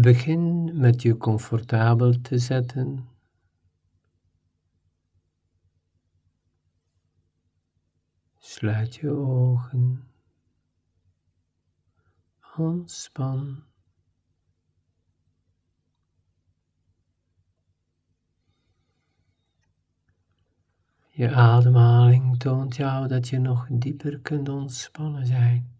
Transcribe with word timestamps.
Begin 0.00 0.78
met 0.78 1.02
je 1.02 1.16
comfortabel 1.16 2.20
te 2.20 2.38
zetten. 2.38 3.08
Sluit 8.38 8.94
je 8.94 9.10
ogen. 9.10 10.08
Ontspan. 12.56 13.62
Je 21.08 21.34
ademhaling 21.34 22.38
toont 22.38 22.76
jou 22.76 23.08
dat 23.08 23.28
je 23.28 23.38
nog 23.38 23.66
dieper 23.70 24.20
kunt 24.20 24.48
ontspannen 24.48 25.26
zijn. 25.26 25.79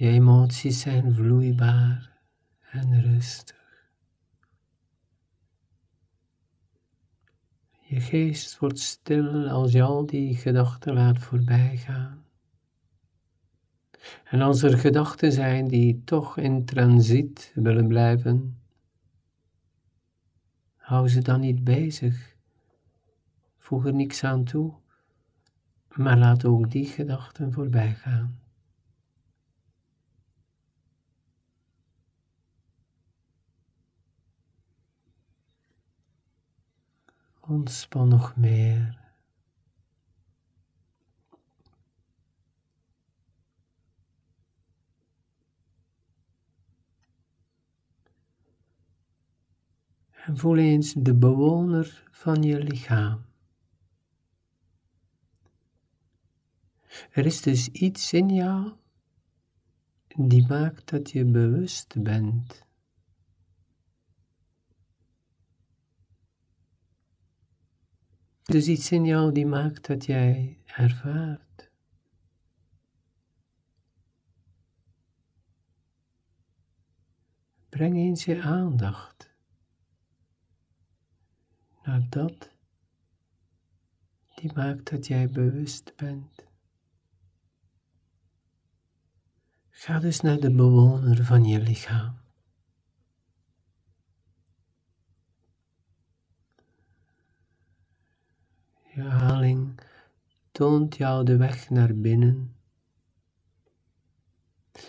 Je 0.00 0.08
emoties 0.08 0.80
zijn 0.80 1.14
vloeibaar 1.14 2.18
en 2.70 3.02
rustig. 3.02 3.88
Je 7.80 8.00
geest 8.00 8.58
wordt 8.58 8.78
stil 8.78 9.48
als 9.48 9.72
je 9.72 9.82
al 9.82 10.06
die 10.06 10.36
gedachten 10.36 10.94
laat 10.94 11.18
voorbijgaan. 11.18 12.24
En 14.24 14.40
als 14.40 14.62
er 14.62 14.78
gedachten 14.78 15.32
zijn 15.32 15.68
die 15.68 16.02
toch 16.04 16.36
in 16.36 16.64
transiet 16.64 17.52
willen 17.54 17.88
blijven, 17.88 18.58
hou 20.76 21.08
ze 21.08 21.22
dan 21.22 21.40
niet 21.40 21.64
bezig. 21.64 22.36
Voeg 23.56 23.86
er 23.86 23.94
niks 23.94 24.24
aan 24.24 24.44
toe, 24.44 24.74
maar 25.88 26.18
laat 26.18 26.44
ook 26.44 26.70
die 26.70 26.86
gedachten 26.86 27.52
voorbij 27.52 27.94
Ontspan 37.50 38.08
nog 38.08 38.36
meer. 38.36 38.98
En 50.10 50.36
voel 50.36 50.56
eens 50.56 50.92
de 50.92 51.14
bewoner 51.14 52.08
van 52.10 52.42
je 52.42 52.58
lichaam. 52.58 53.24
Er 57.10 57.26
is 57.26 57.40
dus 57.40 57.68
iets 57.68 58.12
in 58.12 58.28
jou 58.34 58.72
die 60.16 60.46
maakt 60.46 60.90
dat 60.90 61.10
je 61.10 61.24
bewust 61.24 62.02
bent. 62.02 62.68
Is 68.50 68.68
iets 68.68 68.90
in 68.90 69.04
jou 69.04 69.32
die 69.32 69.46
maakt 69.46 69.86
dat 69.86 70.04
jij 70.04 70.58
ervaart. 70.64 71.70
Breng 77.68 77.96
eens 77.96 78.24
je 78.24 78.42
aandacht 78.42 79.30
naar 81.82 82.06
dat 82.08 82.50
die 84.34 84.52
maakt 84.54 84.90
dat 84.90 85.06
jij 85.06 85.28
bewust 85.28 85.96
bent. 85.96 86.44
Ga 89.68 89.98
dus 89.98 90.20
naar 90.20 90.40
de 90.40 90.54
bewoner 90.54 91.24
van 91.24 91.44
je 91.44 91.60
lichaam. 91.60 92.19
Je 98.94 99.02
haling 99.02 99.80
toont 100.52 100.96
jou 100.96 101.24
de 101.24 101.36
weg 101.36 101.70
naar 101.70 101.96
binnen. 101.96 102.54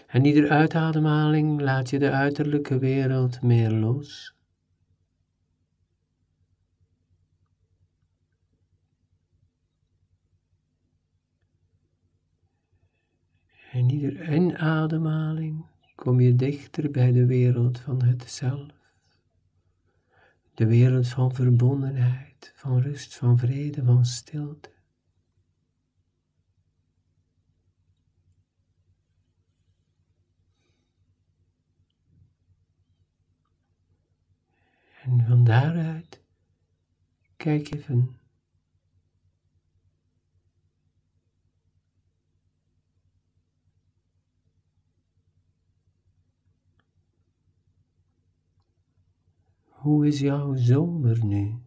En 0.08 0.26
ieder 0.26 0.50
uitademhaling 0.50 1.62
laat 1.62 1.90
je 1.90 2.00
de 2.00 2.12
uiterlijke 2.12 2.78
wereld 2.78 3.42
meer 3.42 3.72
los. 3.72 4.36
En 13.72 13.90
ieder 13.90 14.34
inademhaling 14.34 15.66
kom 15.96 16.20
je 16.20 16.36
dichter 16.36 16.92
bij 16.92 17.12
de 17.12 17.26
wereld 17.26 17.80
van 17.80 18.04
het 18.04 18.24
zelf. 18.30 18.81
De 20.62 20.68
wereld 20.68 21.08
van 21.08 21.34
verbondenheid, 21.34 22.54
van 22.56 22.82
rust, 22.82 23.16
van 23.16 23.38
vrede, 23.38 23.84
van 23.84 24.06
stilte. 24.06 24.70
En 35.04 35.26
van 35.28 35.44
daaruit 35.44 36.22
kijk 37.36 37.74
even 37.74 38.20
Hoe 49.82 50.08
is 50.08 50.20
jouw 50.20 50.56
zomer 50.56 51.26
nu? 51.26 51.62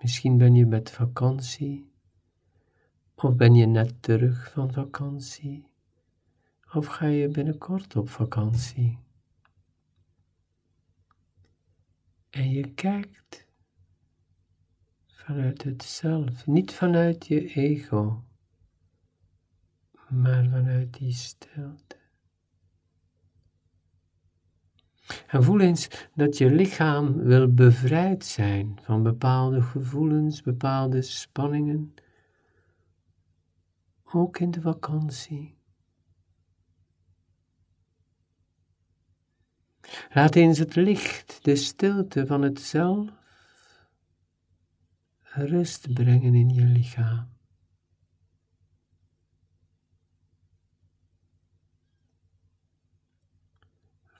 Misschien 0.00 0.38
ben 0.38 0.54
je 0.54 0.66
met 0.66 0.90
vakantie, 0.90 1.92
of 3.14 3.36
ben 3.36 3.54
je 3.54 3.66
net 3.66 4.02
terug 4.02 4.50
van 4.50 4.72
vakantie, 4.72 5.66
of 6.72 6.86
ga 6.86 7.06
je 7.06 7.28
binnenkort 7.28 7.96
op 7.96 8.08
vakantie. 8.08 8.98
En 12.30 12.50
je 12.50 12.74
kijkt 12.74 13.46
vanuit 15.06 15.62
het 15.62 15.82
zelf, 15.82 16.46
niet 16.46 16.72
vanuit 16.72 17.26
je 17.26 17.54
ego, 17.54 18.24
maar 20.08 20.48
vanuit 20.48 20.98
die 20.98 21.12
stilte. 21.12 21.95
En 25.26 25.42
voel 25.42 25.60
eens 25.60 26.08
dat 26.14 26.38
je 26.38 26.50
lichaam 26.50 27.22
wil 27.22 27.54
bevrijd 27.54 28.24
zijn 28.24 28.78
van 28.82 29.02
bepaalde 29.02 29.62
gevoelens, 29.62 30.42
bepaalde 30.42 31.02
spanningen, 31.02 31.94
ook 34.04 34.38
in 34.38 34.50
de 34.50 34.60
vakantie. 34.60 35.54
Laat 40.12 40.34
eens 40.34 40.58
het 40.58 40.74
licht, 40.74 41.38
de 41.42 41.56
stilte 41.56 42.26
van 42.26 42.42
het 42.42 42.60
zelf, 42.60 43.10
rust 45.22 45.92
brengen 45.94 46.34
in 46.34 46.48
je 46.48 46.64
lichaam. 46.64 47.35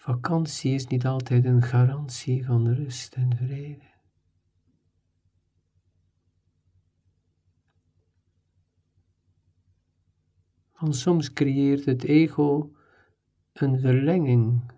Vakantie 0.07 0.75
is 0.75 0.87
niet 0.87 1.07
altijd 1.07 1.45
een 1.45 1.63
garantie 1.63 2.45
van 2.45 2.73
rust 2.73 3.15
en 3.15 3.37
vrede. 3.37 3.95
Want 10.73 10.97
soms 10.97 11.33
creëert 11.33 11.85
het 11.85 12.05
ego 12.05 12.73
een 13.53 13.79
verlenging 13.81 14.73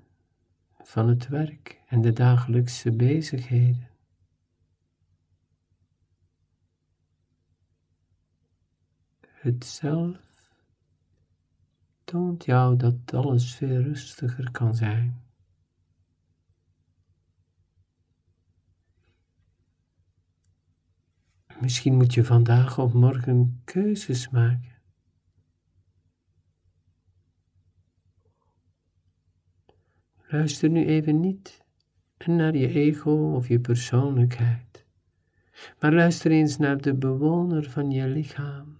van 0.78 1.08
het 1.08 1.28
werk 1.28 1.82
en 1.86 2.00
de 2.00 2.12
dagelijkse 2.12 2.92
bezigheden. 2.92 3.90
Het 9.20 9.64
zelf 9.64 10.27
toont 12.08 12.44
jou 12.44 12.76
dat 12.76 13.14
alles 13.14 13.54
veel 13.54 13.82
rustiger 13.82 14.50
kan 14.50 14.74
zijn. 14.74 15.22
Misschien 21.60 21.94
moet 21.94 22.14
je 22.14 22.24
vandaag 22.24 22.78
of 22.78 22.92
morgen 22.92 23.60
keuzes 23.64 24.28
maken. 24.28 24.76
Luister 30.28 30.70
nu 30.70 30.86
even 30.86 31.20
niet 31.20 31.64
naar 32.26 32.56
je 32.56 32.68
ego 32.68 33.34
of 33.34 33.48
je 33.48 33.60
persoonlijkheid. 33.60 34.84
Maar 35.80 35.92
luister 35.92 36.30
eens 36.30 36.56
naar 36.56 36.80
de 36.80 36.94
bewoner 36.94 37.70
van 37.70 37.90
je 37.90 38.06
lichaam. 38.06 38.77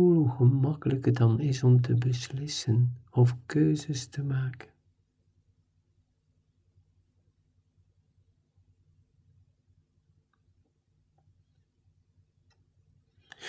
Hoe 0.00 0.30
gemakkelijk 0.30 1.04
het 1.04 1.16
dan 1.16 1.40
is 1.40 1.62
om 1.62 1.80
te 1.80 1.94
beslissen 1.94 2.96
of 3.10 3.36
keuzes 3.46 4.06
te 4.06 4.22
maken. 4.22 4.68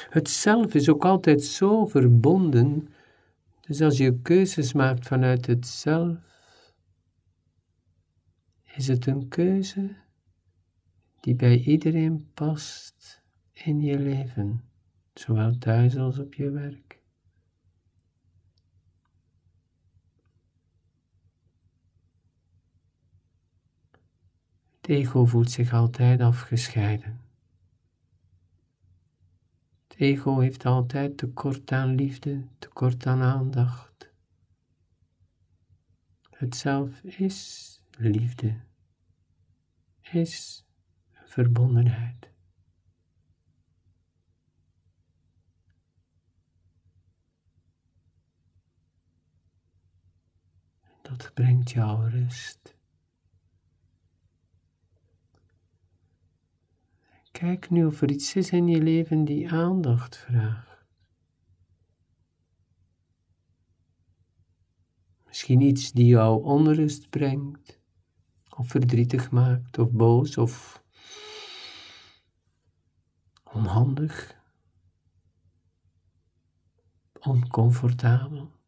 Het 0.10 0.30
zelf 0.30 0.74
is 0.74 0.90
ook 0.90 1.06
altijd 1.06 1.44
zo 1.44 1.86
verbonden, 1.86 2.88
dus 3.62 3.82
als 3.82 3.98
je 3.98 4.22
keuzes 4.22 4.74
maakt 4.74 5.08
vanuit 5.08 5.46
het 5.46 5.68
zelf, 5.68 6.18
is 8.64 8.88
het 8.88 9.06
een 9.06 9.28
keuze 9.28 9.96
die 11.20 11.36
bij 11.36 11.60
iedereen 11.60 12.32
past 12.34 13.22
in 13.52 13.82
je 13.82 14.00
leven, 14.00 14.71
zowel 15.14 15.58
thuis 15.58 15.98
als 15.98 16.20
op 16.20 16.34
je 16.34 16.50
werk. 16.50 17.00
Het 24.82 24.90
ego 24.90 25.26
voelt 25.26 25.52
zich 25.52 25.74
altijd 25.74 26.22
afgescheiden. 26.22 27.20
Het 29.88 30.00
ego 30.00 30.40
heeft 30.40 30.66
altijd 30.66 31.18
tekort 31.18 31.72
aan 31.72 31.96
liefde, 31.96 32.48
tekort 32.60 33.06
aan 33.06 33.22
aandacht. 33.22 34.12
Het 36.30 36.56
zelf 36.56 37.02
is 37.04 37.82
liefde, 37.98 38.60
is 40.02 40.66
verbondenheid. 41.12 42.31
Dat 51.18 51.34
brengt 51.34 51.72
jou 51.72 52.10
rust. 52.10 52.76
Kijk 57.32 57.70
nu 57.70 57.86
of 57.86 58.02
er 58.02 58.12
iets 58.12 58.36
is 58.36 58.50
in 58.50 58.68
je 58.68 58.82
leven 58.82 59.26
die 59.26 59.52
aandacht 59.52 60.18
vraagt. 60.18 60.86
Misschien 65.26 65.62
iets 65.62 65.92
die 65.92 66.06
jou 66.06 66.44
onrust 66.44 67.10
brengt, 67.10 67.80
of 68.58 68.68
verdrietig 68.68 69.32
maakt, 69.32 69.78
of 69.78 69.92
boos, 69.92 70.38
of 70.38 70.84
onhandig, 73.44 74.38
oncomfortabel. 77.20 78.61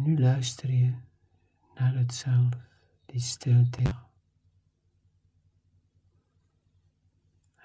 En 0.00 0.06
nu 0.06 0.18
luister 0.18 0.70
je 0.70 0.92
naar 1.74 1.94
het 1.94 2.14
zelf, 2.14 2.48
die 3.06 3.20
stilte. 3.20 3.82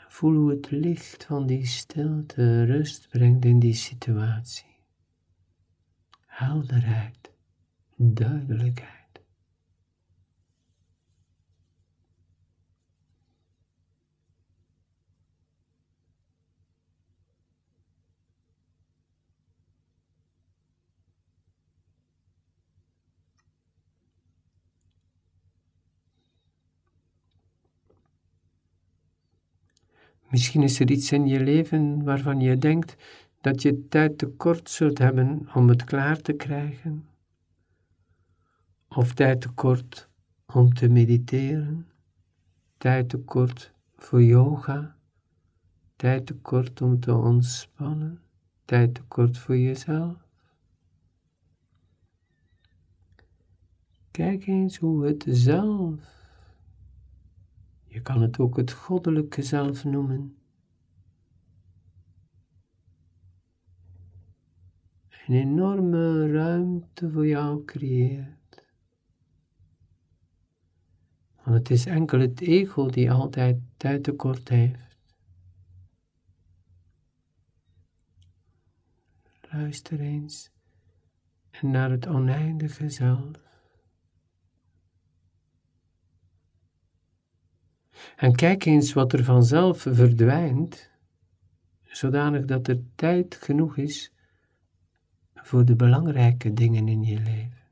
Voel 0.07 0.35
hoe 0.35 0.49
het 0.49 0.71
licht 0.71 1.25
van 1.25 1.47
die 1.47 1.65
stilte 1.65 2.63
rust 2.63 3.09
brengt 3.09 3.45
in 3.45 3.59
die 3.59 3.73
situatie. 3.73 4.75
Helderheid, 6.25 7.31
duidelijkheid. 7.95 9.04
Misschien 30.29 30.63
is 30.63 30.79
er 30.79 30.91
iets 30.91 31.11
in 31.11 31.27
je 31.27 31.39
leven 31.39 32.03
waarvan 32.03 32.39
je 32.39 32.57
denkt 32.57 32.95
dat 33.41 33.61
je 33.61 33.87
tijd 33.87 34.17
tekort 34.17 34.69
zult 34.69 34.97
hebben 34.97 35.47
om 35.53 35.69
het 35.69 35.83
klaar 35.83 36.21
te 36.21 36.33
krijgen. 36.33 37.07
Of 38.87 39.13
tijd 39.13 39.41
tekort 39.41 40.09
om 40.45 40.73
te 40.73 40.89
mediteren. 40.89 41.87
Tijd 42.77 43.09
tekort 43.09 43.73
voor 43.95 44.23
yoga. 44.23 44.95
Tijd 45.95 46.25
tekort 46.25 46.81
om 46.81 46.99
te 46.99 47.13
ontspannen. 47.13 48.21
Tijd 48.65 48.93
tekort 48.93 49.37
voor 49.37 49.57
jezelf. 49.57 50.25
Kijk 54.11 54.47
eens 54.47 54.77
hoe 54.77 55.05
het 55.05 55.25
zelf 55.27 56.14
je 57.95 58.01
kan 58.01 58.21
het 58.21 58.39
ook 58.39 58.57
het 58.57 58.71
goddelijke 58.71 59.43
zelf 59.43 59.83
noemen. 59.83 60.37
Een 65.09 65.35
enorme 65.35 66.31
ruimte 66.31 67.11
voor 67.11 67.27
jou 67.27 67.65
creëert. 67.65 68.65
Want 71.43 71.57
het 71.57 71.69
is 71.69 71.85
enkel 71.85 72.19
het 72.19 72.41
ego 72.41 72.89
die 72.89 73.11
altijd 73.11 73.59
tijd 73.77 74.03
tekort 74.03 74.49
heeft. 74.49 74.97
Luister 79.51 79.99
eens 79.99 80.51
naar 81.61 81.91
het 81.91 82.07
oneindige 82.07 82.89
zelf. 82.89 83.44
En 88.15 88.35
kijk 88.35 88.65
eens 88.65 88.93
wat 88.93 89.13
er 89.13 89.23
vanzelf 89.23 89.81
verdwijnt, 89.81 90.89
zodanig 91.83 92.45
dat 92.45 92.67
er 92.67 92.81
tijd 92.95 93.35
genoeg 93.35 93.77
is 93.77 94.13
voor 95.33 95.65
de 95.65 95.75
belangrijke 95.75 96.53
dingen 96.53 96.87
in 96.87 97.03
je 97.03 97.19
leven. 97.19 97.63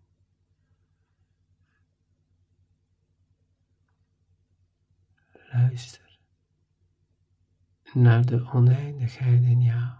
Luister 5.52 6.20
naar 7.94 8.26
de 8.26 8.50
oneindigheid 8.54 9.44
in 9.44 9.62
jou. 9.62 9.92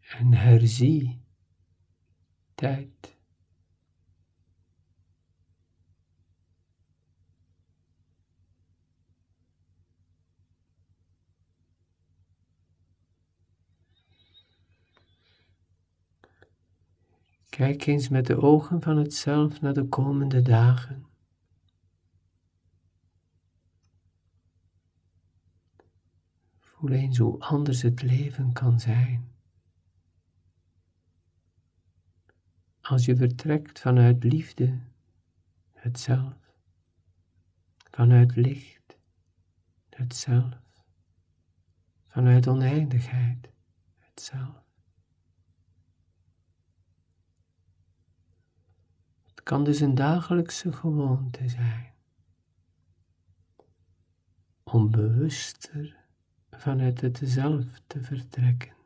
En 0.00 0.32
herzie 0.32 1.20
Kijk 2.60 3.16
eens 17.86 18.08
met 18.08 18.26
de 18.26 18.42
ogen 18.42 18.82
van 18.82 18.96
het 18.96 19.14
zelf 19.14 19.60
naar 19.60 19.74
de 19.74 19.88
komende 19.88 20.42
dagen. 20.42 21.06
Voel 26.58 26.90
eens 26.90 27.18
hoe 27.18 27.38
anders 27.38 27.82
het 27.82 28.02
leven 28.02 28.52
kan 28.52 28.80
zijn. 28.80 29.39
Als 32.90 33.04
je 33.04 33.16
vertrekt 33.16 33.80
vanuit 33.80 34.24
liefde, 34.24 34.78
het 35.72 36.00
zelf, 36.00 36.34
vanuit 37.90 38.36
licht, 38.36 38.98
het 39.88 40.14
zelf, 40.14 40.58
vanuit 42.06 42.48
oneindigheid, 42.48 43.50
het 43.98 44.20
zelf. 44.22 44.62
Het 49.26 49.42
kan 49.42 49.64
dus 49.64 49.80
een 49.80 49.94
dagelijkse 49.94 50.72
gewoonte 50.72 51.48
zijn 51.48 51.92
om 54.62 54.90
bewuster 54.90 55.96
vanuit 56.50 57.00
het 57.00 57.20
zelf 57.24 57.64
te 57.86 58.02
vertrekken. 58.02 58.78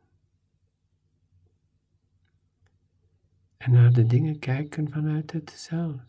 en 3.64 3.72
naar 3.72 3.92
de 3.92 4.06
dingen 4.06 4.38
kijken 4.38 4.90
vanuit 4.90 5.32
het 5.32 5.50
zelf. 5.50 6.00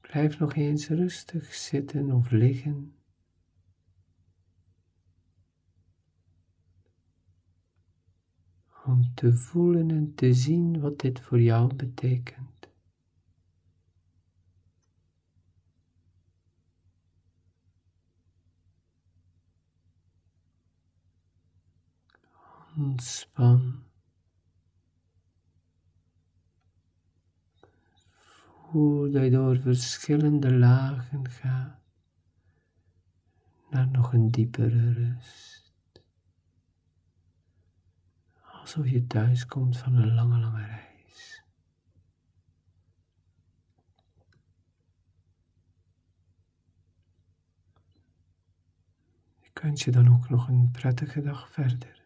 Blijf 0.00 0.38
nog 0.38 0.54
eens 0.54 0.88
rustig 0.88 1.54
zitten 1.54 2.10
of 2.10 2.30
liggen. 2.30 2.94
Om 8.84 9.14
te 9.14 9.32
voelen 9.32 9.90
en 9.90 10.14
te 10.14 10.34
zien 10.34 10.80
wat 10.80 10.98
dit 10.98 11.20
voor 11.20 11.40
jou 11.40 11.74
betekent. 11.74 12.49
Ontspan. 22.80 23.82
Voel 28.70 29.10
dat 29.10 29.22
je 29.22 29.30
door 29.30 29.58
verschillende 29.58 30.52
lagen 30.52 31.30
gaat 31.30 31.78
naar 33.70 33.88
nog 33.88 34.12
een 34.12 34.30
diepere 34.30 34.92
rust. 34.92 35.72
Alsof 38.60 38.88
je 38.88 39.06
thuis 39.06 39.46
komt 39.46 39.76
van 39.76 39.94
een 39.94 40.14
lange, 40.14 40.38
lange 40.38 40.66
reis. 40.66 41.44
Ik 49.40 49.58
wens 49.62 49.84
je 49.84 49.90
dan 49.90 50.12
ook 50.14 50.28
nog 50.28 50.48
een 50.48 50.70
prettige 50.70 51.22
dag 51.22 51.50
verder. 51.50 51.99